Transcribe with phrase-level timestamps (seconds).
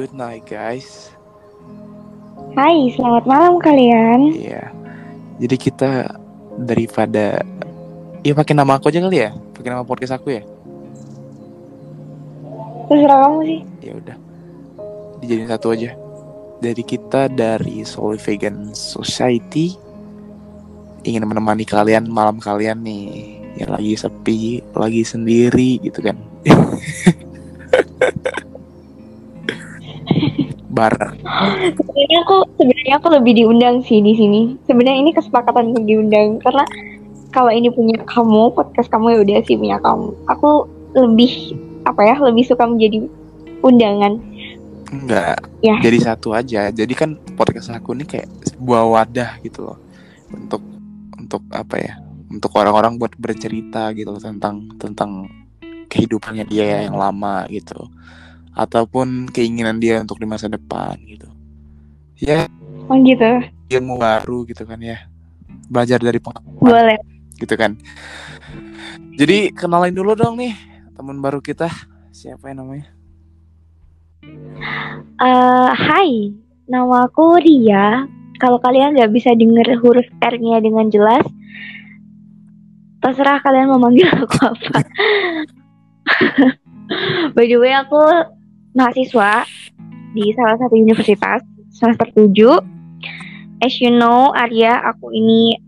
[0.00, 1.12] good night guys.
[2.56, 4.32] Hai, selamat malam kalian.
[4.32, 4.72] Iya.
[5.36, 6.16] Jadi kita
[6.56, 7.44] daripada
[8.24, 10.42] ya pakai nama aku aja kali ya, pakai nama podcast aku ya.
[12.88, 13.60] Terserah kamu sih.
[13.84, 14.16] Ya udah.
[15.20, 15.92] Dijadiin satu aja.
[16.64, 19.76] Dari kita dari Soul Vegan Society
[21.04, 26.16] ingin menemani kalian malam kalian nih yang lagi sepi, lagi sendiri gitu kan.
[30.80, 31.14] Bareng.
[31.76, 34.56] Sebenarnya aku sebenarnya aku lebih diundang sih di sini.
[34.64, 36.64] Sebenarnya ini kesepakatan untuk diundang karena
[37.30, 40.08] kalau ini punya kamu, podcast kamu ya udah sih punya kamu.
[40.26, 40.66] Aku
[40.96, 41.54] lebih
[41.84, 43.06] apa ya, lebih suka menjadi
[43.62, 44.18] undangan.
[44.90, 45.38] Enggak.
[45.62, 45.76] Ya.
[45.78, 46.72] Jadi satu aja.
[46.74, 49.78] Jadi kan podcast aku ini kayak sebuah wadah gitu loh.
[50.34, 50.62] Untuk
[51.14, 51.94] untuk apa ya?
[52.30, 55.30] Untuk orang-orang buat bercerita gitu loh tentang tentang
[55.90, 57.86] kehidupannya dia yang lama gitu.
[58.52, 61.26] Ataupun keinginan dia untuk di masa depan gitu.
[62.20, 62.50] Ya,
[62.90, 63.46] Oh gitu.
[63.70, 65.06] ilmu baru gitu kan ya.
[65.70, 66.98] Belajar dari pengalaman Boleh.
[67.38, 67.78] gitu kan.
[69.14, 70.52] Jadi kenalin dulu dong nih
[70.92, 71.70] teman baru kita.
[72.10, 72.90] Siapa yang namanya?
[75.20, 76.34] Eh, hai,
[76.66, 78.04] nama aku Ria.
[78.36, 81.24] Kalau kalian nggak bisa denger huruf R-nya dengan jelas,
[82.98, 84.80] terserah kalian mau manggil aku apa.
[87.36, 88.00] By the way, aku
[88.74, 89.44] mahasiswa
[90.14, 92.60] di salah satu universitas semester 7.
[93.60, 95.60] As you know, Arya, aku ini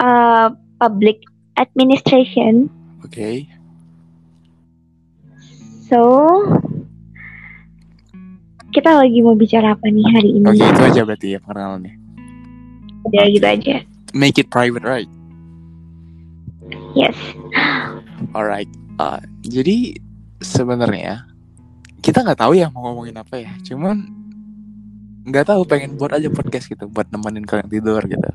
[0.00, 0.48] uh,
[0.80, 1.20] public
[1.60, 2.72] administration.
[3.04, 3.44] Oke.
[5.88, 6.00] So,
[8.72, 10.46] kita lagi mau bicara apa nih hari ini?
[10.48, 11.94] Oke, itu aja berarti ya perkenalannya.
[13.08, 13.76] Udah gitu aja.
[14.16, 15.08] Make it private, right?
[16.96, 17.16] Yes.
[18.32, 18.68] Alright.
[18.96, 20.00] Uh, jadi
[20.40, 21.27] sebenarnya
[21.98, 23.50] kita nggak tahu ya mau ngomongin apa ya.
[23.62, 24.06] Cuman
[25.28, 28.22] nggak tahu pengen buat aja podcast gitu buat nemenin kalian tidur gitu.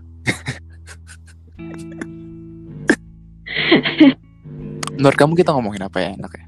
[4.99, 6.45] Menurut kamu kita ngomongin apa ya enaknya?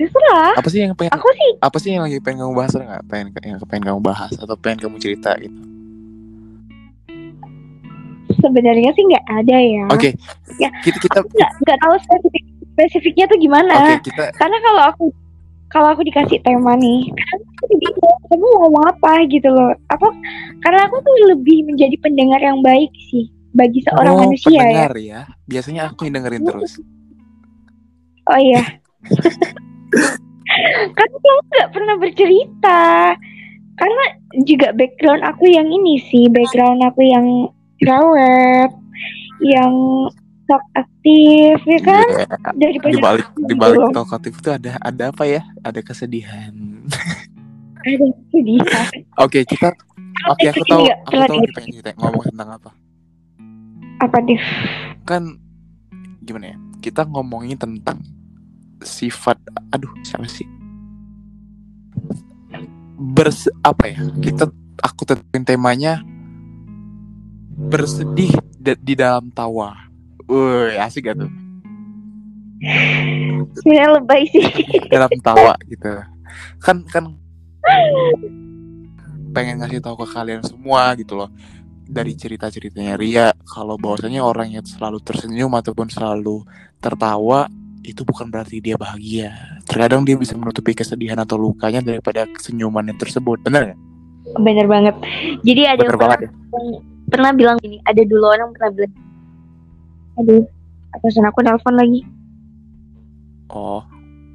[0.00, 0.56] Terserah.
[0.56, 3.04] Apa sih yang pengen Aku sih apa sih yang lagi pengen kamu bahas nggak?
[3.10, 5.70] Pengen yang pengen kamu bahas atau pengen kamu cerita gitu?
[8.40, 9.84] sebenarnya sih nggak ada ya.
[9.92, 10.10] Oke.
[10.56, 10.70] Ya.
[10.80, 12.44] Kita kita Nggak nggak tahu spesifik
[12.80, 13.76] spesifiknya tuh gimana.
[13.76, 15.04] oke kita Karena kalau aku
[15.70, 19.70] kalau aku dikasih tema nih, kan aku tuh bingung, kamu mau ngomong apa gitu loh.
[19.92, 20.08] Apa
[20.64, 24.58] karena aku tuh lebih menjadi pendengar yang baik sih bagi seorang oh, manusia ya.
[24.64, 25.20] pendengar ya.
[25.46, 26.72] Biasanya aku yang dengerin terus.
[28.26, 28.62] Oh iya.
[30.96, 32.80] Karena kamu nggak pernah bercerita.
[33.78, 34.04] Karena
[34.44, 37.48] juga background aku yang ini sih, background aku yang
[37.86, 38.74] rawat,
[39.40, 39.72] yang
[40.50, 42.06] sok aktif, ya kan?
[42.10, 42.26] Iya.
[42.58, 43.92] Daripada di balik aku di gitu balik loh.
[43.94, 46.52] talkative itu ada ada apa ya ada kesedihan
[47.80, 48.58] Ada sedih.
[49.24, 49.70] oke kita
[50.26, 51.52] oke aku tahu aku tahu gitu.
[51.54, 52.70] pengen cerita ngomong tentang apa
[54.02, 54.42] Apa deh?
[55.06, 55.22] kan
[56.20, 58.02] gimana ya kita ngomongin tentang
[58.80, 59.38] sifat
[59.70, 60.48] aduh siapa sih
[62.98, 64.50] bers apa ya kita
[64.80, 66.00] aku tentuin temanya
[67.56, 69.88] bersedih di dalam tawa
[70.30, 71.30] Woi asik gak tuh?
[73.58, 74.46] Sebenarnya lebay sih.
[74.86, 75.90] dalam tawa gitu?
[76.62, 77.18] Kan kan
[79.34, 81.34] pengen ngasih tahu ke kalian semua gitu loh.
[81.90, 86.46] Dari cerita-ceritanya Ria kalau bahwasanya orang yang selalu tersenyum ataupun selalu
[86.78, 87.50] tertawa
[87.82, 89.34] itu bukan berarti dia bahagia.
[89.66, 93.42] Terkadang dia bisa menutupi kesedihan atau lukanya daripada senyumannya tersebut.
[93.42, 93.80] Bener nggak
[94.38, 94.94] Bener banget.
[95.42, 96.78] Jadi ada bener yang banget pernah,
[97.10, 98.94] pernah bilang gini, ada dulu orang pernah bilang,
[100.18, 100.44] aduh,
[100.96, 102.00] atasan aku nelpon lagi.
[103.50, 103.82] oh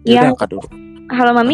[0.06, 0.22] Iya.
[0.22, 0.62] ya angkat dulu
[1.06, 1.54] Halo mami,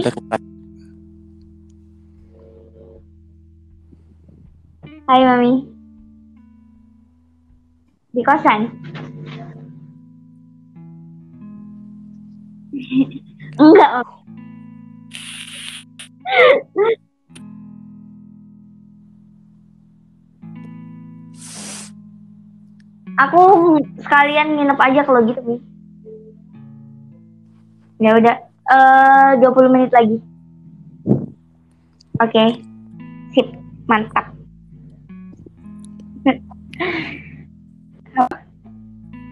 [5.12, 5.68] hai mami.
[8.12, 8.62] Di kosan?
[13.62, 13.92] Enggak,
[23.30, 23.42] Aku
[24.02, 25.58] sekalian nginep aja kalau gitu, Mi.
[28.02, 30.18] Ya udah, eh 20 menit lagi.
[32.18, 32.44] Oke.
[33.34, 33.48] Sip,
[33.86, 34.34] mantap.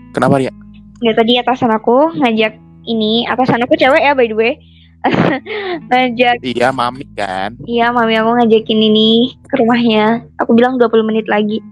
[0.09, 0.51] kenapa Ria
[1.00, 4.53] Ya tadi atasan aku ngajak ini, atasan aku cewek ya by the way.
[5.88, 10.27] ngajak iya mami kan Iya, mami aku ngajakin ini ke rumahnya.
[10.44, 11.63] Aku bilang 20 menit lagi.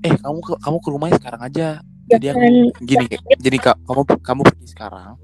[0.00, 1.68] Eh kamu ke, kamu ke rumahnya sekarang aja
[2.06, 3.06] jadi aku Jangan, gini
[3.36, 5.14] jadi ka- kamu kamu pergi sekarang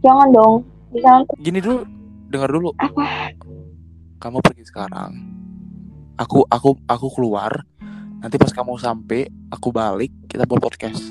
[0.00, 0.56] jangan dong.
[0.92, 1.86] Nanti gini dulu
[2.26, 2.74] dengar dulu.
[2.76, 3.30] Apa?
[4.18, 5.10] Kamu pergi sekarang.
[6.16, 7.64] Aku aku aku keluar.
[8.18, 11.10] Nanti pas kamu sampai, aku balik, kita buat podcast.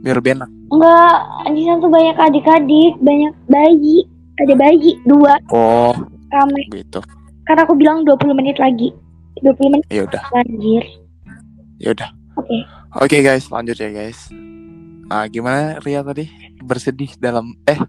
[0.00, 0.50] Biar lebih enak.
[0.68, 1.16] Enggak,
[1.50, 4.04] di sana tuh banyak adik-adik, banyak bayi.
[4.38, 5.92] Ada bayi dua Oh,
[6.30, 6.62] rame.
[6.70, 7.00] gitu.
[7.44, 8.92] Karena aku bilang 20 menit lagi.
[9.40, 10.84] 20 menit Ya udah, anjir.
[11.78, 12.10] Ya udah.
[12.38, 12.56] Oke.
[12.98, 14.30] Oke guys, lanjut ya guys.
[15.08, 16.28] Ah, gimana Ria tadi?
[16.60, 17.80] Bersedih dalam eh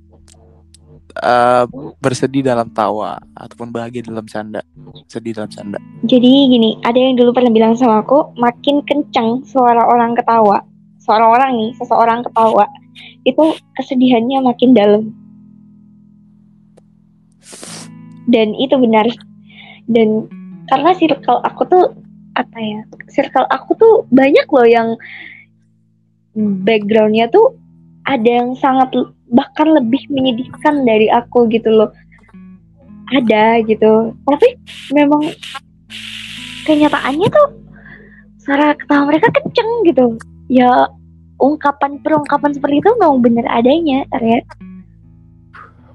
[1.20, 1.64] eh,
[2.00, 4.64] bersedih dalam tawa ataupun bahagia dalam canda.
[5.12, 5.78] Sedih dalam canda.
[6.08, 10.64] Jadi gini, ada yang dulu pernah bilang sama aku, makin kencang suara orang ketawa,
[11.02, 12.66] suara orang nih, seseorang ketawa,
[13.28, 13.44] itu
[13.76, 15.04] kesedihannya makin dalam.
[18.30, 19.10] Dan itu benar.
[19.90, 20.30] Dan
[20.70, 21.86] karena circle aku tuh
[22.38, 22.82] apa ya?
[23.10, 24.90] Circle aku tuh banyak loh yang
[26.66, 27.56] backgroundnya tuh
[28.06, 28.90] ada yang sangat
[29.30, 31.90] bahkan lebih menyedihkan dari aku gitu loh.
[33.10, 34.14] Ada gitu.
[34.26, 34.48] Tapi
[34.94, 35.34] memang
[36.70, 37.48] kenyataannya tuh
[38.38, 40.18] suara ketawa mereka kenceng gitu
[40.50, 40.90] ya
[41.38, 44.42] ungkapan perungkapan seperti itu memang bener adanya ya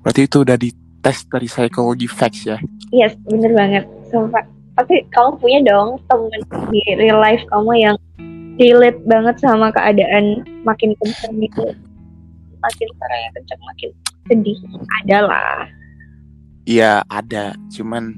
[0.06, 2.58] Berarti itu udah dites dari psychology facts ya.
[2.94, 6.40] yes bener banget sumpah tapi kamu punya dong temen
[6.70, 7.96] di real life kamu yang
[8.58, 11.66] relate banget sama keadaan makin kenceng itu.
[12.62, 13.90] Makin suaranya kenceng makin
[14.30, 14.58] sedih.
[15.04, 15.58] Ada lah.
[16.64, 18.16] Iya ada, cuman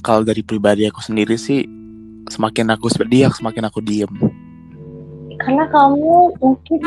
[0.00, 1.66] kalau dari pribadi aku sendiri sih
[2.30, 4.14] semakin aku sedih, semakin aku diem.
[5.42, 6.80] karena kamu mungkin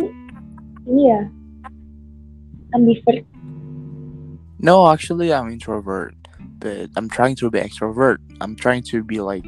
[0.87, 1.21] ini ya
[2.71, 3.27] ambivert.
[4.63, 6.14] No, actually I'm introvert,
[6.59, 8.17] but I'm trying to be extrovert.
[8.41, 9.45] I'm trying to be like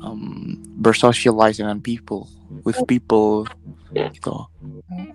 [0.00, 2.28] um bersocialize dengan people,
[2.64, 3.46] with people
[3.92, 4.48] gitu.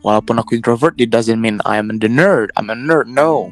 [0.04, 2.52] Walaupun aku introvert, it doesn't mean I'm the nerd.
[2.56, 3.08] I'm a nerd.
[3.08, 3.52] No,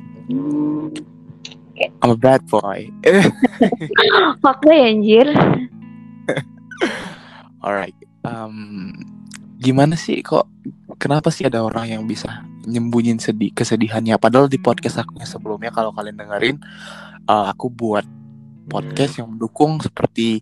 [2.02, 2.92] I'm a bad boy.
[4.44, 5.28] fuckboy anjir
[7.66, 7.96] Alright.
[8.24, 8.92] Um,
[9.60, 10.48] gimana sih kok?
[11.00, 14.16] Kenapa sih ada orang yang bisa nyembunyiin sedih kesedihannya?
[14.20, 16.58] Padahal di podcast aku yang sebelumnya kalau kalian dengerin,
[17.28, 18.06] uh, aku buat
[18.68, 20.40] podcast yang mendukung seperti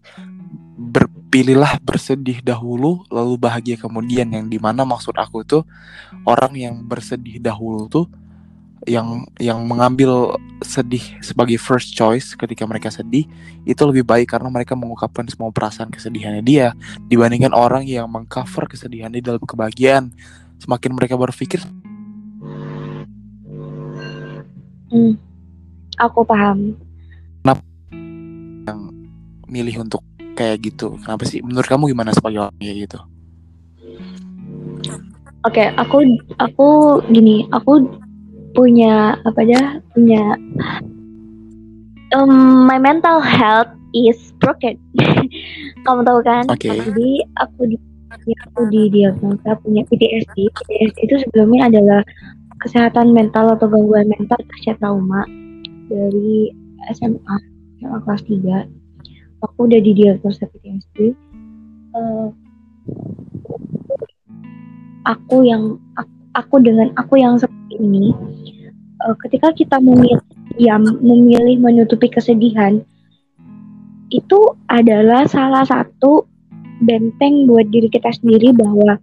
[0.82, 4.30] berpilihlah bersedih dahulu lalu bahagia kemudian.
[4.30, 5.64] Yang di mana maksud aku tuh
[6.26, 8.06] orang yang bersedih dahulu tuh
[8.90, 10.34] yang yang mengambil
[10.66, 13.30] sedih sebagai first choice ketika mereka sedih
[13.62, 16.74] itu lebih baik karena mereka mengungkapkan semua perasaan kesedihannya dia.
[17.06, 20.10] Dibandingkan orang yang mengcover kesedihannya dalam kebahagiaan.
[20.62, 21.62] Semakin mereka berpikir
[24.92, 25.16] Hmm,
[26.02, 26.74] aku paham.
[29.52, 30.00] milih untuk
[30.40, 33.00] kayak gitu kenapa sih menurut kamu gimana sebagai orang kayak gitu
[35.42, 36.06] Oke, aku
[36.38, 37.82] aku gini, aku
[38.54, 39.82] punya apa ya?
[39.90, 40.38] Punya
[42.14, 44.78] um, my mental health is broken.
[45.90, 46.46] Kamu tahu kan?
[46.46, 46.70] Oke.
[46.70, 47.78] Jadi aku di
[48.38, 50.46] aku di diagnosa punya PTSD.
[50.46, 52.06] PTSD itu sebelumnya adalah
[52.62, 55.26] kesehatan mental atau gangguan mental pasca trauma
[55.92, 56.56] dari
[56.96, 57.36] SMA,
[57.84, 58.66] SMA kelas 3.
[59.44, 61.12] Aku udah didiagnosa PTSD.
[61.92, 62.28] Eh,
[65.06, 68.14] aku yang aku, aku dengan aku yang seperti ini
[69.02, 70.22] eh, ketika kita memilih
[70.60, 72.80] ya memilih menutupi kesedihan
[74.12, 76.28] itu adalah salah satu
[76.84, 79.00] benteng buat diri kita sendiri bahwa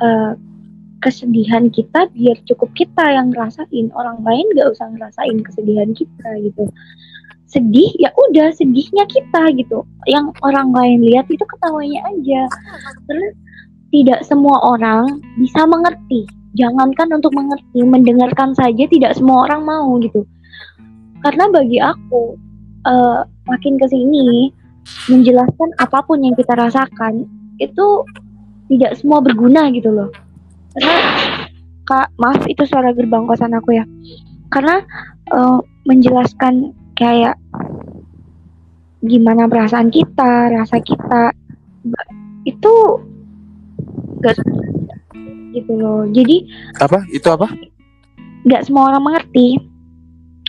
[0.00, 0.32] eh,
[1.02, 6.70] kesedihan kita biar cukup kita yang ngerasain orang lain gak usah ngerasain kesedihan kita gitu
[7.50, 12.48] sedih ya udah sedihnya kita gitu yang orang lain lihat itu ketawanya aja
[13.04, 13.36] terus
[13.92, 16.24] tidak semua orang bisa mengerti.
[16.56, 20.24] Jangankan untuk mengerti, mendengarkan saja tidak semua orang mau gitu.
[21.20, 22.36] Karena bagi aku,
[22.88, 24.50] eh, makin ke sini
[25.06, 27.28] menjelaskan apa pun yang kita rasakan
[27.62, 27.86] itu
[28.72, 30.10] tidak semua berguna gitu loh.
[30.72, 30.96] Karena
[31.84, 33.84] kak maaf itu suara gerbang kosan aku ya.
[34.52, 34.80] Karena
[35.32, 37.36] eh, menjelaskan kayak
[39.02, 41.34] gimana perasaan kita, rasa kita
[42.46, 42.74] itu
[44.22, 44.38] gak
[45.52, 46.06] gitu loh.
[46.10, 46.46] Jadi
[46.78, 47.02] apa?
[47.10, 47.50] Itu apa?
[48.46, 49.58] Nggak semua orang mengerti.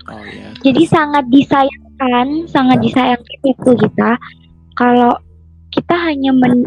[0.10, 0.54] Oh iya.
[0.62, 4.12] Jadi sangat disayangkan sangat disayangkan itu kita.
[4.78, 5.18] Kalau
[5.74, 6.66] kita hanya men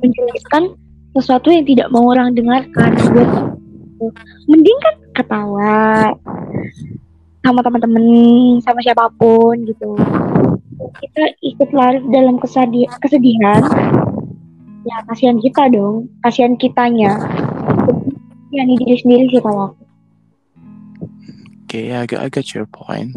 [0.00, 0.72] menjelaskan
[1.12, 3.30] sesuatu yang tidak mau orang dengarkan buat
[4.48, 5.76] mending kan ketawa
[7.42, 8.04] sama teman-teman
[8.62, 9.98] sama siapa pun gitu.
[10.98, 13.62] Kita ikut larut dalam kesedi- kesedihan.
[14.82, 16.10] Ya kasihan kita dong.
[16.26, 17.18] Kasihan kitanya.
[18.50, 19.82] Ya nih diri sendiri sih kalau aku.
[21.66, 23.16] Oke I got, I got your point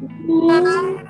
[0.00, 1.04] Hmm,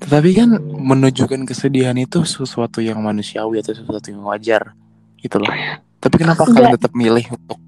[0.00, 4.72] Tetapi kan menunjukkan kesedihan itu sesuatu yang manusiawi atau sesuatu yang wajar
[5.20, 5.52] gitu loh.
[6.00, 6.56] Tapi kenapa Enggak.
[6.56, 7.60] kalian tetap milih untuk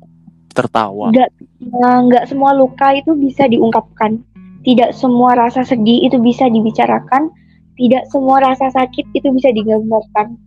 [0.57, 1.13] tertawa?
[1.13, 4.17] nggak eh, nggak semua luka itu bisa diungkapkan.
[4.65, 7.29] Tidak semua rasa sedih itu bisa dibicarakan.
[7.77, 10.41] Tidak semua rasa sakit itu bisa digambarkan.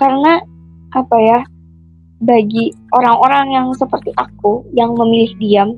[0.00, 0.40] Karena
[0.96, 1.40] apa ya?
[2.16, 5.68] Bagi orang-orang yang seperti aku yang memilih diam,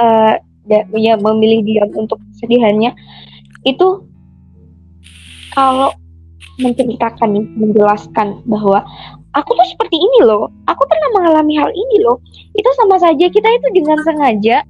[0.00, 2.92] eh da- ya memilih diam untuk kesedihannya
[3.66, 4.06] itu
[5.56, 5.90] kalau
[6.60, 8.84] menceritakan nih, menjelaskan bahwa
[9.36, 12.20] aku tuh seperti ini loh, aku pernah mengalami hal ini loh,
[12.56, 14.64] itu sama saja kita itu dengan sengaja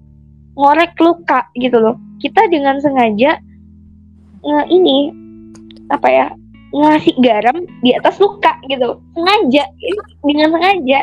[0.59, 1.95] ngorek luka gitu loh.
[2.19, 3.38] Kita dengan sengaja
[4.47, 5.11] nge ini
[5.91, 6.26] apa ya
[6.75, 9.65] ngasih garam di atas luka gitu, sengaja
[10.26, 11.00] dengan sengaja.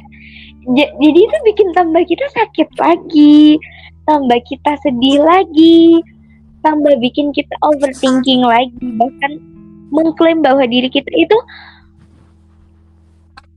[0.76, 3.60] Ja- jadi itu bikin tambah kita sakit lagi,
[4.04, 6.04] tambah kita sedih lagi,
[6.64, 9.40] tambah bikin kita overthinking lagi, bahkan
[9.94, 11.38] mengklaim bahwa diri kita itu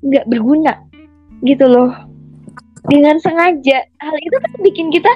[0.06, 0.74] nggak berguna
[1.42, 1.90] gitu loh.
[2.86, 3.82] Dengan sengaja.
[3.98, 5.10] Hal itu kan bikin kita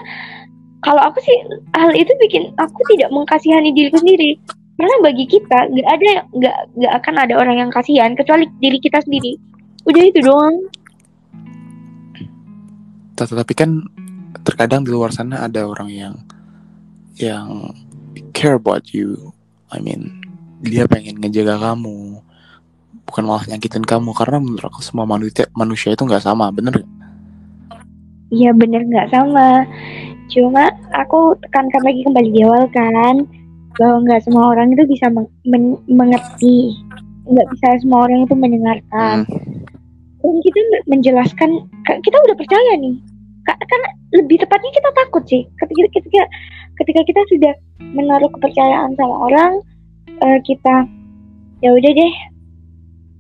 [0.81, 1.37] kalau aku sih
[1.77, 4.41] hal itu bikin aku tidak mengkasihani diriku sendiri.
[4.81, 8.99] Karena bagi kita nggak ada nggak nggak akan ada orang yang kasihan kecuali diri kita
[9.05, 9.37] sendiri.
[9.87, 10.57] Udah itu doang.
[13.15, 13.85] Tetapi kan
[14.43, 16.15] terkadang di luar sana ada orang yang
[17.17, 17.75] yang
[18.33, 19.35] care about you.
[19.71, 20.19] I mean,
[20.61, 22.19] dia pengen ngejaga kamu,
[23.07, 24.11] bukan malah nyakitin kamu.
[24.17, 26.81] Karena menurut aku semua manusia manusia itu nggak sama, bener?
[26.81, 26.91] nggak?
[28.31, 29.67] Iya bener nggak sama
[30.31, 33.27] cuma aku tekankan lagi kembali di awal kan
[33.75, 36.79] bahwa nggak semua orang itu bisa meng- men- mengerti
[37.27, 40.23] nggak bisa semua orang itu mendengarkan Hmm.
[40.23, 41.51] dan kita men- menjelaskan
[41.83, 42.95] ka- kita udah percaya nih
[43.59, 45.43] karena lebih tepatnya kita takut sih.
[45.59, 46.23] Ketika ketika
[46.83, 47.53] ketika kita sudah
[47.95, 49.53] menaruh kepercayaan sama orang
[50.21, 50.87] eh, kita
[51.61, 52.15] ya udah deh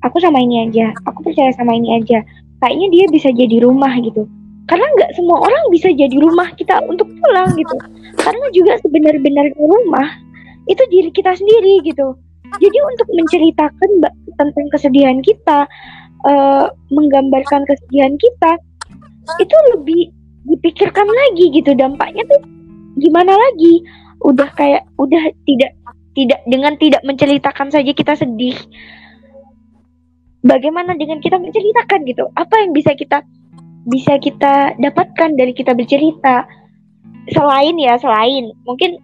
[0.00, 2.22] aku sama ini aja aku percaya sama ini aja.
[2.60, 4.28] Kayaknya dia bisa jadi rumah gitu.
[4.68, 7.76] Karena nggak semua orang bisa jadi rumah kita untuk pulang gitu.
[8.20, 10.08] Karena juga sebenar-benarnya rumah
[10.68, 12.14] itu diri kita sendiri gitu.
[12.60, 13.90] Jadi untuk menceritakan
[14.37, 15.64] tentang kesedihan kita
[16.28, 18.60] eh, menggambarkan kesedihan kita
[19.38, 20.10] itu lebih
[20.47, 21.73] dipikirkan lagi gitu.
[21.76, 22.40] Dampaknya tuh
[23.00, 23.85] gimana lagi?
[24.20, 25.73] Udah kayak udah tidak
[26.12, 28.56] tidak dengan tidak menceritakan saja kita sedih
[30.44, 32.28] bagaimana dengan kita menceritakan gitu?
[32.37, 33.25] Apa yang bisa kita
[33.88, 36.44] bisa kita dapatkan dari kita bercerita?
[37.30, 38.52] Selain ya selain.
[38.64, 39.00] Mungkin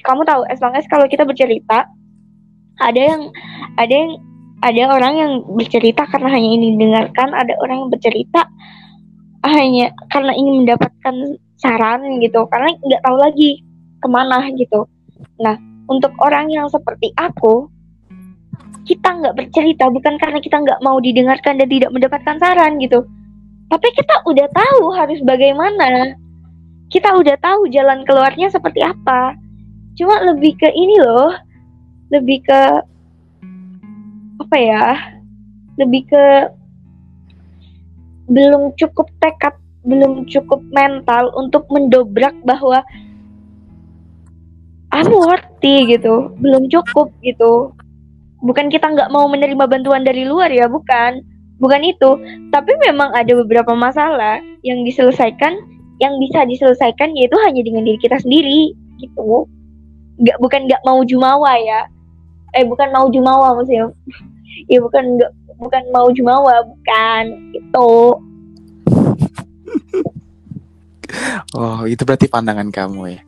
[0.00, 1.86] kamu tahu as long as kalau kita bercerita
[2.82, 3.30] ada yang
[3.78, 4.12] ada yang
[4.64, 8.48] ada orang yang bercerita karena hanya ingin didengarkan ada orang yang bercerita
[9.44, 11.14] hanya karena ingin mendapatkan
[11.60, 13.60] saran gitu karena nggak tahu lagi
[14.00, 14.88] ke mana gitu.
[15.40, 15.56] Nah
[15.88, 17.68] untuk orang yang seperti aku
[18.84, 23.04] kita nggak bercerita bukan karena kita nggak mau didengarkan dan tidak mendapatkan saran gitu.
[23.68, 26.16] Tapi kita udah tahu harus bagaimana.
[26.92, 29.34] Kita udah tahu jalan keluarnya seperti apa.
[29.96, 31.32] Cuma lebih ke ini loh
[32.12, 32.60] lebih ke
[34.38, 34.86] apa ya
[35.80, 36.24] lebih ke
[38.28, 39.54] belum cukup tekad
[39.84, 42.80] belum cukup mental untuk mendobrak bahwa
[44.94, 47.74] I'm worthy gitu belum cukup gitu.
[48.44, 51.24] Bukan kita nggak mau menerima bantuan dari luar ya bukan.
[51.58, 52.14] Bukan itu.
[52.52, 55.58] Tapi memang ada beberapa masalah yang diselesaikan
[56.02, 58.70] yang bisa diselesaikan yaitu hanya dengan diri kita sendiri
[59.02, 59.48] gitu.
[60.22, 61.90] Nggak bukan nggak mau jumawa ya.
[62.54, 63.90] Eh bukan mau jumawa maksudnya.
[64.70, 67.92] Ya bukan nggak bukan mau jumawa bukan itu
[71.54, 73.20] Oh, itu berarti pandangan kamu ya.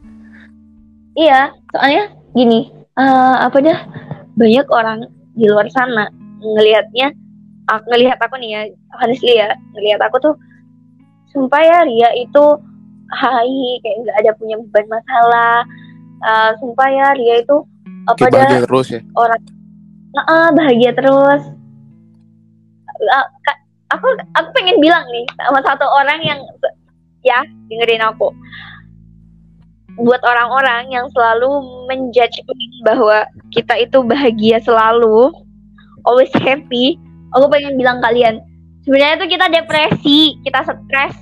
[1.16, 1.40] iya
[1.71, 2.68] soalnya gini
[2.99, 3.78] eh, apa dah
[4.35, 5.06] banyak orang
[5.38, 6.11] di luar sana
[6.42, 7.14] ngelihatnya
[7.71, 8.62] aku ngelihat aku nih ya
[9.00, 10.35] honestly ya ngelihat aku tuh
[11.30, 12.45] sumpah ya Ria itu
[13.16, 15.62] hai kayak nggak ada punya beban masalah
[16.16, 17.56] Eh, sumpah ya Ria itu
[18.09, 19.00] apa Kayak dah terus ya.
[20.16, 21.42] Nah, ah, bahagia terus.
[23.45, 23.59] Kak,
[23.93, 26.41] aku aku pengen bilang nih sama satu orang yang
[27.23, 28.31] ya dengerin aku.
[29.97, 31.49] Buat orang-orang yang selalu
[31.88, 32.45] menjudge
[32.85, 33.25] bahwa
[33.57, 35.33] kita itu bahagia selalu,
[36.05, 37.00] always happy,
[37.33, 38.45] aku pengen bilang kalian,
[38.85, 41.17] sebenarnya itu kita depresi, kita stres.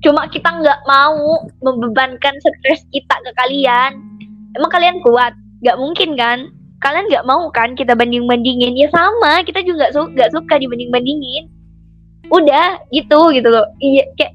[0.00, 4.00] Cuma kita nggak mau membebankan stres kita ke kalian.
[4.56, 5.32] Emang kalian kuat?
[5.64, 6.52] Gak mungkin kan?
[6.84, 10.92] Kalian nggak mau kan kita banding bandingin ya sama kita juga nggak su suka dibanding
[10.92, 11.48] bandingin
[12.28, 13.66] udah gitu gitu loh.
[13.80, 14.32] Iya kayak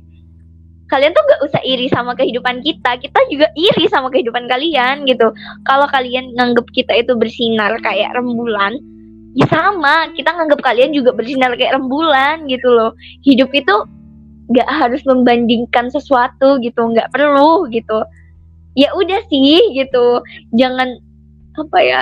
[0.90, 2.98] kalian tuh nggak usah iri sama kehidupan kita.
[2.98, 5.30] Kita juga iri sama kehidupan kalian gitu.
[5.66, 8.78] Kalau kalian nganggep kita itu bersinar kayak rembulan
[9.38, 10.10] ya sama.
[10.18, 12.92] Kita nganggep kalian juga bersinar kayak rembulan gitu loh.
[13.22, 13.76] Hidup itu
[14.50, 16.82] nggak harus membandingkan sesuatu gitu.
[16.82, 18.02] Nggak perlu gitu.
[18.74, 20.26] Ya udah sih gitu.
[20.58, 20.98] Jangan
[21.60, 22.02] apa ya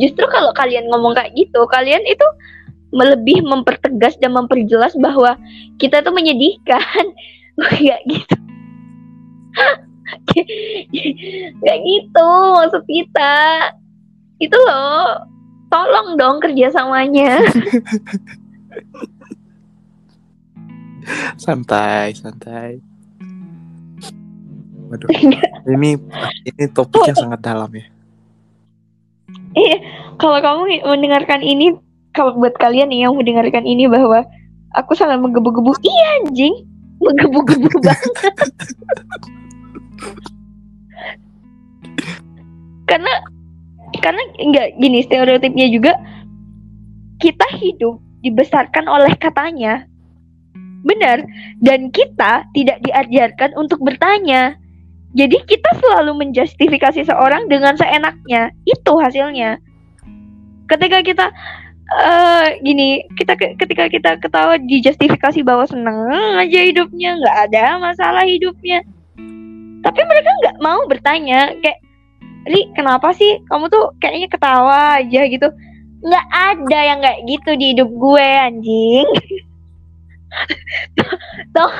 [0.00, 2.24] justru kalau kalian ngomong kayak gitu kalian itu
[2.94, 5.34] lebih mempertegas dan memperjelas bahwa
[5.82, 7.04] kita tuh menyedihkan.
[7.58, 8.36] Nggak gitu.
[11.58, 13.34] Nggak gitu maksud kita.
[14.38, 15.26] Itu loh
[15.70, 17.42] tolong dong kerjasamanya.
[21.42, 22.80] Santai santai.
[24.88, 25.08] Waduh
[25.68, 25.96] ini
[26.46, 27.93] ini topiknya sangat dalam ya
[29.54, 29.76] iya
[30.18, 31.74] kalau kamu mendengarkan ini
[32.14, 34.22] kalau buat kalian nih yang mendengarkan ini bahwa
[34.78, 35.74] aku sangat menggebu-gebu.
[35.82, 36.54] Iya anjing.
[37.02, 38.14] Menggebu-gebu banget.
[42.86, 43.12] Karena
[43.98, 45.92] karena enggak gini stereotipnya juga
[47.18, 49.86] kita hidup dibesarkan oleh katanya.
[50.84, 51.24] Benar
[51.64, 54.54] dan kita tidak diajarkan untuk bertanya
[55.14, 58.50] jadi kita selalu menjustifikasi seorang dengan seenaknya.
[58.66, 59.62] Itu hasilnya.
[60.66, 61.30] Ketika kita
[62.02, 66.10] uh, gini kita ketika kita ketawa dijustifikasi bahwa seneng
[66.42, 68.82] aja hidupnya nggak ada masalah hidupnya.
[69.86, 71.78] Tapi mereka nggak mau bertanya kayak
[72.44, 75.48] Ri kenapa sih kamu tuh kayaknya ketawa aja gitu?
[76.04, 79.08] Nggak ada yang kayak gitu di hidup gue anjing.
[81.54, 81.72] Tuh.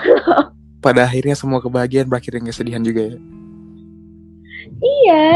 [0.84, 3.16] Pada akhirnya semua kebahagiaan berakhir dengan kesedihan juga ya?
[4.84, 5.28] Iya.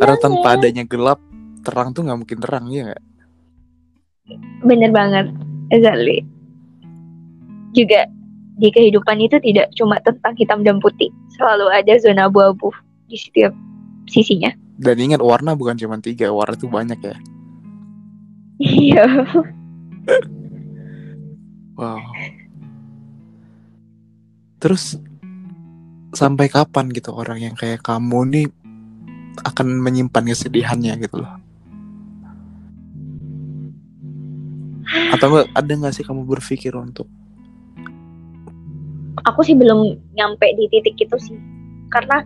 [0.00, 1.20] Karena tanpa adanya gelap
[1.60, 3.02] terang tuh nggak mungkin terang ya nggak?
[4.64, 5.26] Bener banget
[5.68, 6.24] exactly
[7.76, 8.08] juga
[8.56, 12.72] di kehidupan itu tidak cuma tentang hitam dan putih selalu ada zona abu-abu
[13.08, 13.52] di setiap
[14.08, 14.52] sisinya.
[14.80, 17.16] Dan ingat warna bukan cuma tiga warna tuh banyak ya.
[18.60, 19.06] Iya.
[21.76, 22.00] Wow
[24.62, 24.94] terus
[26.14, 28.46] sampai kapan gitu orang yang kayak kamu nih
[29.42, 31.34] akan menyimpan kesedihannya gitu loh?
[35.10, 37.08] Atau ada nggak sih kamu berpikir untuk?
[39.24, 41.38] Aku sih belum nyampe di titik itu sih.
[41.88, 42.20] Karena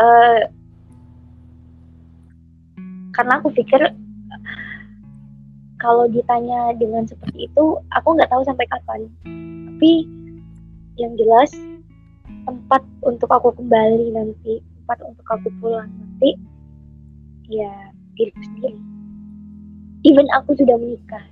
[0.00, 0.42] uh,
[3.12, 3.84] karena aku pikir
[5.80, 9.00] kalau ditanya dengan seperti itu aku nggak tahu sampai kapan.
[9.76, 10.08] Tapi
[11.00, 11.50] yang jelas
[12.44, 16.36] tempat untuk aku kembali nanti tempat untuk aku pulang nanti
[17.48, 17.72] ya
[18.14, 18.80] diriku sendiri.
[20.04, 21.24] Even aku sudah menikah.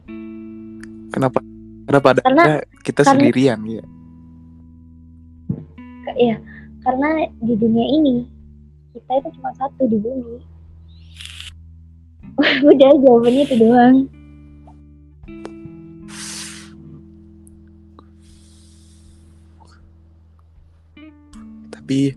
[1.12, 1.40] Kenapa?
[1.88, 2.44] Kenapa ada karena,
[2.84, 3.84] kita karena, sendirian ya?
[6.16, 6.36] Ya
[6.84, 8.16] karena di dunia ini
[8.96, 10.36] kita itu cuma satu di bumi.
[12.70, 13.96] Udah jawabannya itu doang
[21.88, 22.12] tapi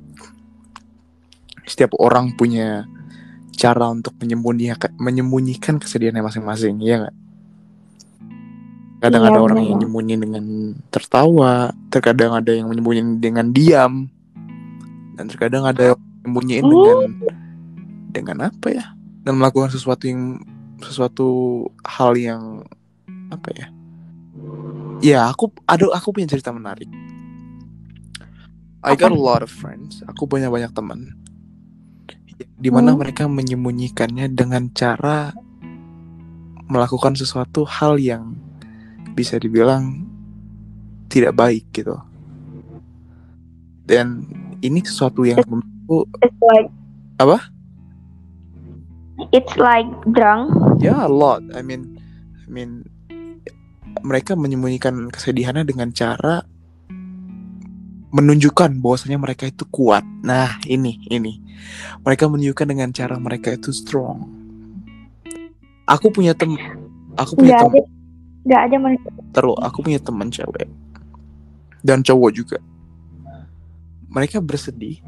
[1.63, 2.83] setiap orang punya
[3.55, 7.15] cara untuk menyembunyikan menyembunyikan kesedihannya masing-masing ya nggak?
[8.99, 10.45] Kadang iya, ada orang yang menyembunyi dengan
[10.91, 14.11] tertawa terkadang ada yang menyembunyi dengan diam
[15.15, 16.71] dan terkadang ada yang menyembunyiin hmm?
[16.75, 16.99] dengan
[18.11, 18.91] dengan apa ya?
[19.23, 20.43] Dan melakukan sesuatu yang
[20.83, 21.27] sesuatu
[21.87, 22.67] hal yang
[23.31, 23.67] apa ya?
[24.99, 26.91] Ya aku ada aku punya cerita menarik
[28.81, 31.21] I got a lot of friends aku punya banyak teman
[32.61, 32.99] di mana hmm.
[33.01, 35.33] mereka menyembunyikannya dengan cara
[36.71, 38.37] melakukan sesuatu hal yang
[39.11, 40.07] bisa dibilang
[41.11, 41.99] tidak baik gitu.
[43.83, 44.23] Dan
[44.63, 46.07] ini sesuatu yang menurutku
[46.53, 46.71] like,
[47.19, 47.51] apa?
[49.35, 50.55] It's like drunk.
[50.79, 51.43] Ya, yeah, a lot.
[51.51, 51.99] I mean,
[52.45, 52.87] I mean
[53.99, 56.47] mereka menyembunyikan kesedihannya dengan cara
[58.11, 60.03] menunjukkan bahwasanya mereka itu kuat.
[60.21, 61.39] Nah, ini ini.
[62.03, 64.27] Mereka menunjukkan dengan cara mereka itu strong.
[65.87, 66.55] Aku punya tem
[67.15, 67.83] aku punya teman
[68.41, 68.75] Gak ada.
[69.31, 70.67] Terus aku punya teman cewek
[71.85, 72.57] dan cowok juga.
[74.11, 74.99] Mereka bersedih,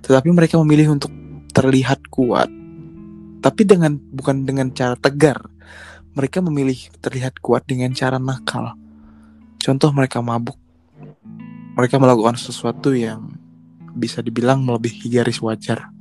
[0.00, 1.12] tetapi mereka memilih untuk
[1.52, 2.48] terlihat kuat.
[3.44, 5.46] Tapi dengan bukan dengan cara tegar.
[6.16, 8.72] Mereka memilih terlihat kuat dengan cara nakal.
[9.60, 10.56] Contoh mereka mabuk
[11.76, 13.36] mereka melakukan sesuatu yang
[13.92, 15.92] bisa dibilang melebihi garis wajar.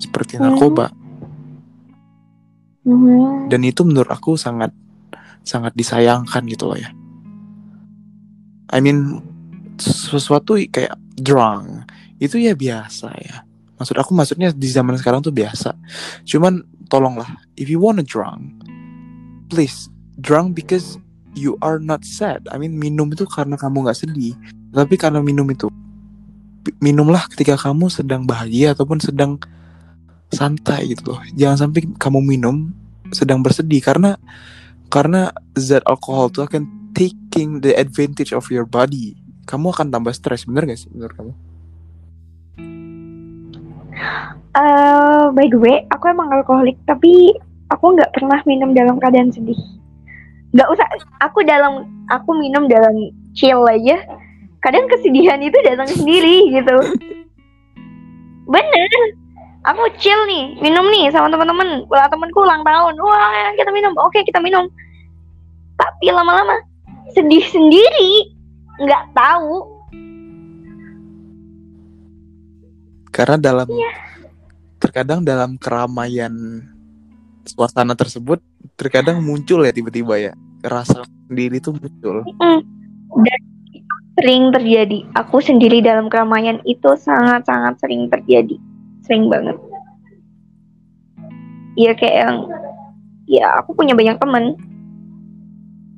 [0.00, 0.96] Seperti narkoba.
[2.80, 3.52] Mm-hmm.
[3.52, 4.72] dan itu menurut aku sangat
[5.44, 6.88] sangat disayangkan gitu loh ya.
[8.72, 9.20] I mean
[9.76, 11.84] sesuatu kayak drunk
[12.24, 13.44] itu ya biasa ya.
[13.76, 15.76] Maksud aku maksudnya di zaman sekarang tuh biasa.
[16.24, 17.28] Cuman tolonglah
[17.60, 18.64] if you wanna drunk
[19.52, 20.96] please drunk because
[21.34, 24.34] you are not sad I mean minum itu karena kamu nggak sedih
[24.70, 25.70] tapi karena minum itu
[26.78, 29.40] minumlah ketika kamu sedang bahagia ataupun sedang
[30.30, 32.70] santai gitu loh jangan sampai kamu minum
[33.10, 34.14] sedang bersedih karena
[34.90, 39.18] karena zat alkohol itu akan taking the advantage of your body
[39.50, 41.32] kamu akan tambah stres bener gak sih menurut kamu?
[44.50, 47.34] Uh, by the way, aku emang alkoholik, tapi
[47.70, 49.58] aku nggak pernah minum dalam keadaan sedih.
[50.50, 50.86] Nggak usah,
[51.22, 54.02] aku dalam, aku minum dalam chill aja.
[54.60, 56.76] Kadang kesedihan itu datang sendiri gitu.
[58.50, 58.90] Bener,
[59.64, 61.86] aku chill nih, minum nih sama teman-teman.
[61.86, 64.66] Ulang temanku ulang tahun, wah kita minum, oke kita minum.
[65.78, 66.58] Tapi lama-lama
[67.14, 68.34] sedih sendiri,
[68.82, 69.80] nggak tahu.
[73.10, 74.10] Karena dalam yeah
[74.80, 76.32] terkadang dalam keramaian
[77.44, 78.40] suasana tersebut
[78.80, 80.32] terkadang muncul ya tiba-tiba ya.
[80.64, 82.24] Rasa sendiri itu muncul.
[83.20, 83.40] Dan
[84.16, 85.04] sering terjadi.
[85.20, 88.56] Aku sendiri dalam keramaian itu sangat-sangat sering terjadi.
[89.04, 89.60] Sering banget.
[91.76, 92.36] Ya kayak yang
[93.28, 94.56] ya aku punya banyak temen.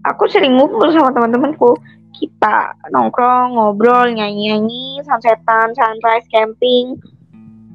[0.02, 1.78] Aku sering ngumpul sama teman-temanku.
[2.12, 6.98] Kita nongkrong ngobrol nyanyi-nyanyi sunsetan sunrise camping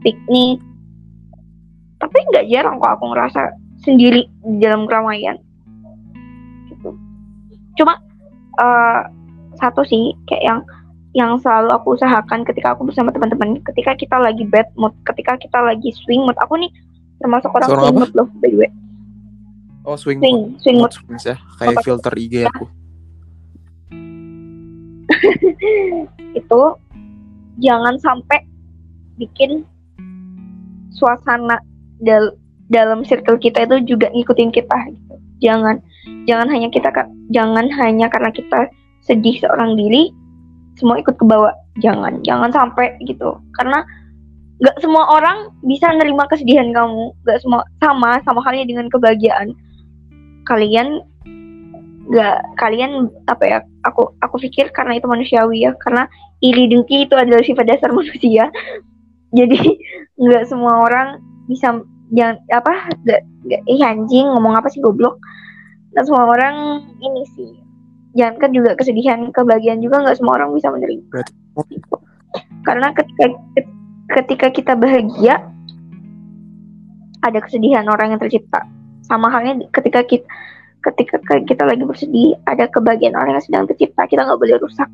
[0.04, 0.60] piknik.
[1.98, 5.40] Tapi nggak jarang kok aku ngerasa sendiri di dalam keramaian.
[6.68, 6.92] Gitu.
[7.80, 7.96] Cuma
[8.60, 9.08] uh,
[9.56, 10.60] satu sih kayak yang
[11.16, 13.64] yang selalu aku usahakan ketika aku bersama teman-teman.
[13.64, 16.36] Ketika kita lagi bad mood ketika kita lagi swing mood.
[16.44, 16.70] Aku nih
[17.24, 18.02] termasuk orang Seorang swing apa?
[18.04, 18.72] mood loh by the way.
[19.88, 20.60] Oh swing swing, mood.
[20.60, 21.40] swing mood, ya.
[21.58, 22.66] Kayak filter IG aku.
[26.44, 26.62] Itu
[27.58, 28.44] jangan sampai
[29.18, 29.66] bikin
[30.94, 31.58] suasana
[32.04, 35.16] dal dalam circle kita itu juga ngikutin kita gitu.
[35.44, 35.80] Jangan
[36.28, 36.90] jangan hanya kita
[37.32, 38.68] jangan hanya karena kita
[39.08, 40.12] sedih seorang diri
[40.78, 41.52] semua ikut ke bawah.
[41.82, 43.38] Jangan, jangan sampai gitu.
[43.58, 43.82] Karena
[44.58, 47.14] nggak semua orang bisa nerima kesedihan kamu.
[47.26, 49.54] Nggak semua sama sama halnya dengan kebahagiaan.
[50.46, 51.02] Kalian
[52.08, 53.60] nggak kalian apa ya?
[53.90, 55.74] Aku aku pikir karena itu manusiawi ya.
[55.82, 56.06] Karena
[56.46, 58.50] iri dengki itu adalah sifat dasar manusia.
[59.34, 59.82] Jadi
[60.18, 61.82] nggak semua orang bisa
[62.14, 65.20] jangan apa gak, gak eh anjing ngomong apa sih goblok?
[65.92, 67.52] Dan semua orang ini sih.
[68.18, 71.26] Jangan kan juga kesedihan kebahagiaan juga nggak semua orang bisa menerima.
[72.66, 73.26] Karena ketika
[74.08, 75.42] ketika kita bahagia
[77.26, 78.64] ada kesedihan orang yang tercipta.
[79.06, 80.28] Sama halnya ketika kita
[80.86, 84.90] ketika kita lagi bersedih ada kebahagiaan orang yang sedang tercipta kita nggak boleh rusak.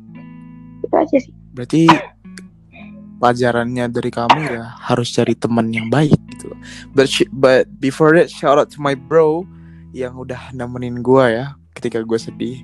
[0.82, 1.34] Itu aja sih.
[1.54, 1.86] Berarti
[3.20, 6.60] pelajarannya dari kamu ya harus cari teman yang baik gitu loh.
[6.92, 9.48] But but before that shout out to my bro
[9.96, 12.60] yang udah nemenin gue ya ketika gue sedih.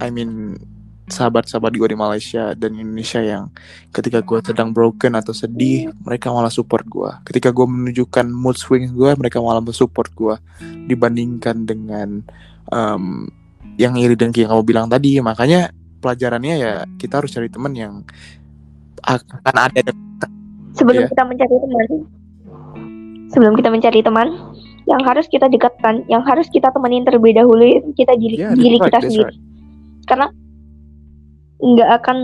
[0.00, 0.60] I mean
[1.10, 3.50] sahabat-sahabat gue di Malaysia dan Indonesia yang
[3.90, 8.94] ketika gue sedang broken atau sedih mereka malah support gue ketika gue menunjukkan mood swing
[8.94, 10.34] gue mereka malah mensupport gue
[10.86, 12.22] dibandingkan dengan
[12.70, 13.26] um,
[13.74, 17.94] yang iri dan yang kamu bilang tadi makanya pelajarannya ya kita harus cari teman yang
[19.04, 19.90] akan ada
[20.78, 21.10] sebelum yeah.
[21.10, 21.86] kita mencari teman
[23.30, 24.34] sebelum kita mencari teman
[24.88, 27.62] yang harus kita dekatkan yang harus kita temenin terlebih dahulu
[27.94, 29.38] kita diri yeah, diri right, kita sendiri right.
[30.10, 30.26] karena
[31.60, 32.16] nggak akan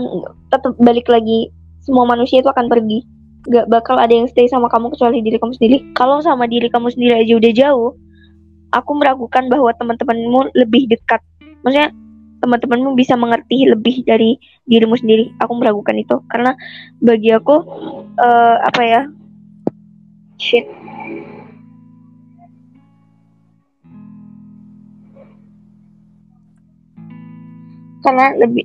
[0.51, 3.05] tetap balik lagi semua manusia itu akan pergi
[3.47, 6.91] nggak bakal ada yang stay sama kamu kecuali diri kamu sendiri kalau sama diri kamu
[6.91, 7.91] sendiri aja udah jauh
[8.75, 11.23] aku meragukan bahwa teman-temanmu lebih dekat
[11.63, 11.95] maksudnya
[12.41, 14.37] teman-temanmu bisa mengerti lebih dari
[14.69, 15.33] dirimu sendiri.
[15.41, 16.53] Aku meragukan itu karena
[17.01, 17.55] bagi aku
[18.17, 19.01] uh, apa ya
[20.37, 20.65] shit.
[28.07, 28.63] Karena lebih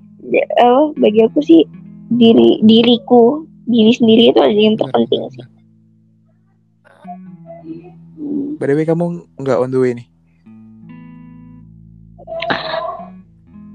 [0.63, 1.67] uh, bagi aku sih
[2.15, 5.47] diri diriku diri sendiri itu adalah yang terpenting sih.
[8.63, 10.07] By the way kamu nggak on the way nih?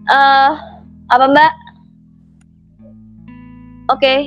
[0.08, 0.51] uh,
[1.12, 1.51] apa mbak?
[3.91, 3.99] Oke.
[3.99, 4.19] Okay.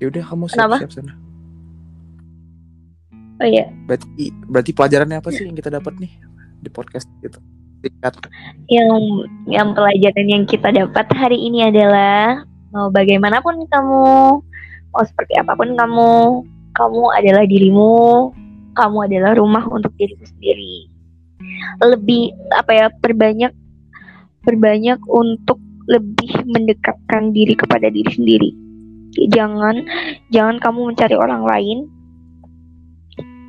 [0.00, 1.16] Yaudah kamu siap-siap sana.
[3.36, 3.68] Oh iya.
[3.84, 6.12] Berarti berarti pelajarannya apa sih yang kita dapat nih
[6.60, 7.40] di podcast gitu?
[7.86, 8.14] Singkat.
[8.66, 8.92] Yang
[9.46, 12.42] yang pelajaran yang kita dapat hari ini adalah
[12.74, 14.42] mau bagaimanapun kamu,
[14.90, 16.42] mau seperti apa pun kamu,
[16.74, 18.34] kamu adalah dirimu,
[18.74, 20.90] kamu adalah rumah untuk dirimu sendiri.
[21.78, 23.54] Lebih apa ya perbanyak
[24.42, 28.50] berbanyak untuk lebih mendekatkan diri kepada diri sendiri.
[29.30, 29.86] Jangan
[30.34, 31.78] jangan kamu mencari orang lain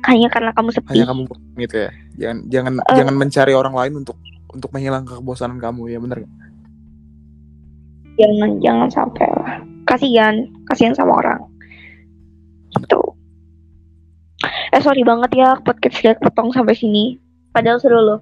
[0.08, 0.88] hanya karena kamu sepi.
[0.90, 1.22] hanya kamu
[1.58, 2.96] gitu ya jangan jangan Eh.
[2.96, 4.16] jangan mencari orang lain untuk
[4.48, 6.24] untuk menghilangkan kebosanan kamu ya bener?
[8.16, 9.52] Jangan jangan sampai lah.
[9.84, 11.40] Kasihan, kasihan sama orang.
[12.74, 12.98] Gitu.
[14.68, 17.20] Eh sorry banget ya podcast kita potong sampai sini.
[17.50, 18.20] Padahal seru loh.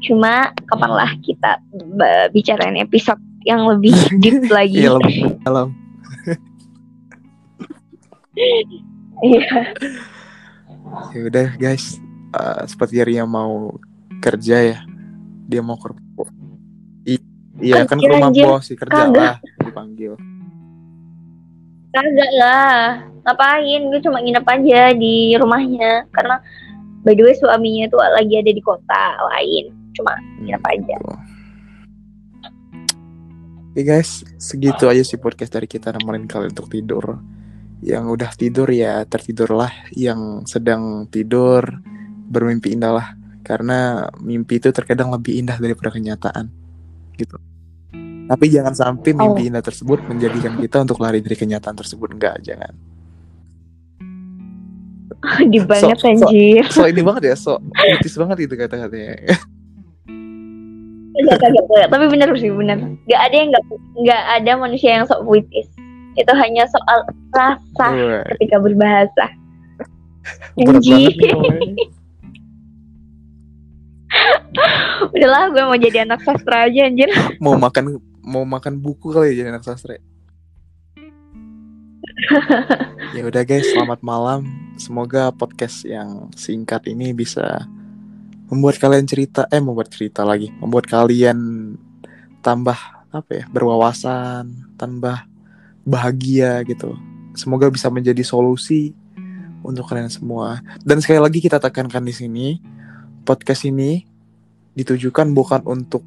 [0.00, 3.92] Cuma kapanlah kita b- bicarain episode yang lebih
[4.22, 4.80] deep lagi.
[4.80, 5.68] iya lebih dalam
[9.20, 9.52] Iya.
[11.10, 11.98] ya udah guys
[12.30, 13.74] Eh, seperti Ria mau
[14.22, 14.78] kerja ya
[15.50, 15.90] dia mau ke
[17.10, 17.26] I-
[17.58, 18.46] iya kan ke rumah anjir.
[18.46, 19.18] bos sih kerja Kagak.
[19.18, 20.14] lah dipanggil
[21.90, 23.02] Kagak lah.
[23.26, 23.82] Ngapain?
[23.90, 26.38] Gue cuma nginep aja di rumahnya karena
[27.02, 29.74] by the way suaminya tuh lagi ada di kota lain.
[29.98, 30.96] Cuma nginep aja.
[33.70, 37.18] Oke guys, segitu aja sih podcast dari kita nemenin kalian untuk tidur.
[37.80, 41.64] Yang udah tidur ya tertidurlah, yang sedang tidur
[42.28, 43.08] bermimpi indah lah.
[43.40, 46.52] Karena mimpi itu terkadang lebih indah daripada kenyataan.
[47.16, 47.36] Gitu.
[48.30, 52.14] Tapi jangan sampai mimpi indah tersebut menjadikan kita untuk lari dari kenyataan tersebut.
[52.14, 52.70] Enggak, jangan.
[55.52, 56.64] di banget So- so- anjir.
[56.70, 59.36] So ini banget ya, so kritis banget itu kata-katanya.
[61.20, 61.86] Kagak.
[61.92, 62.78] Tapi bener sih bener.
[63.04, 63.64] Gak ada yang gak,
[64.00, 65.68] nggak ada manusia yang sok puitis.
[66.18, 69.26] Itu hanya soal rasa Wah, ketika berbahasa.
[70.58, 71.86] ngomongnya.
[75.14, 77.08] Udahlah gue mau jadi anak sastra aja anjir.
[77.44, 79.96] mau makan mau makan buku kali ya jadi anak sastra.
[83.16, 84.44] ya udah guys, selamat malam.
[84.76, 87.64] Semoga podcast yang singkat ini bisa
[88.50, 91.38] membuat kalian cerita eh membuat cerita lagi, membuat kalian
[92.42, 92.76] tambah
[93.10, 95.29] apa ya, berwawasan, tambah
[95.84, 96.96] bahagia gitu.
[97.34, 98.92] Semoga bisa menjadi solusi
[99.60, 100.60] untuk kalian semua.
[100.82, 102.46] Dan sekali lagi kita tekankan di sini,
[103.24, 104.04] podcast ini
[104.74, 106.02] ditujukan bukan untuk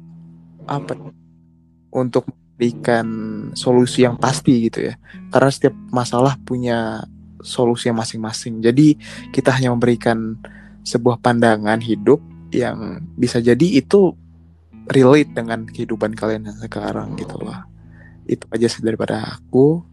[0.64, 0.96] apa
[1.92, 3.06] untuk memberikan
[3.52, 4.94] solusi yang pasti gitu ya
[5.28, 7.04] karena setiap masalah punya
[7.44, 8.96] solusi masing-masing jadi
[9.34, 10.38] kita hanya memberikan
[10.86, 12.22] sebuah pandangan hidup
[12.54, 14.14] yang bisa jadi itu
[14.88, 17.73] relate dengan kehidupan kalian yang sekarang gitu loh
[18.24, 19.84] itu aja sih daripada aku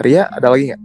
[0.00, 0.82] Ria ada lagi nggak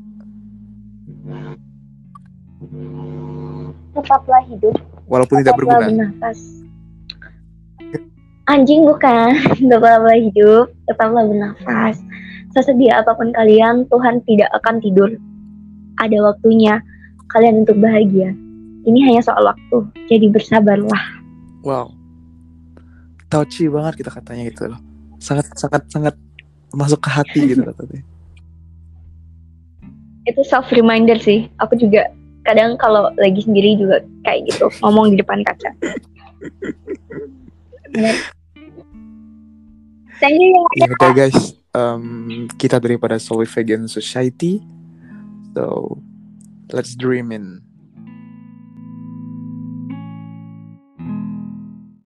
[3.94, 4.74] Tetaplah hidup.
[5.06, 6.40] walaupun tidak Tetaplah berguna bernafas.
[8.50, 9.38] Anjing bukan.
[9.70, 10.74] Tetaplah hidup.
[10.90, 12.02] Tetaplah bernafas.
[12.58, 15.14] Sesedia apa pun kalian, Tuhan tidak akan tidur.
[16.02, 16.82] Ada waktunya
[17.30, 18.34] kalian untuk bahagia.
[18.90, 19.78] Ini hanya soal waktu.
[20.10, 21.22] Jadi bersabarlah.
[21.64, 21.88] wow
[23.34, 24.80] touchy banget kita katanya gitu loh
[25.18, 26.14] sangat sangat sangat
[26.74, 28.02] masuk ke hati gitu katanya
[30.24, 31.52] Itu self reminder sih.
[31.60, 32.08] Aku juga
[32.48, 35.68] kadang kalau lagi sendiri juga kayak gitu ngomong di depan kaca.
[40.24, 40.88] Thank you ya.
[40.88, 44.64] Udah guys, um, kita daripada Solid Vegan Society.
[45.52, 46.00] So,
[46.72, 47.63] let's dream in.